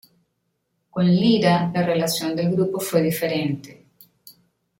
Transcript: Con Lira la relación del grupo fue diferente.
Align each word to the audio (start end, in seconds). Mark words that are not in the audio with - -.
Con 0.89 1.05
Lira 1.05 1.69
la 1.71 1.83
relación 1.85 2.35
del 2.35 2.49
grupo 2.53 2.79
fue 2.79 3.03
diferente. 3.03 3.85